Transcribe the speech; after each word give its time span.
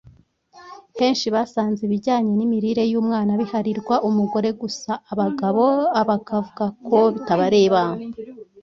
henshi 0.99 1.27
basanze 1.35 1.79
ibijyanye 1.87 2.31
n’imirire 2.35 2.83
y’umwana 2.91 3.31
biharirwa 3.41 3.95
umugore 4.09 4.49
gusa 4.61 4.91
abagabo 5.11 5.63
abakavuga 6.01 6.65
ko 6.87 6.97
bitabareba 7.13 7.81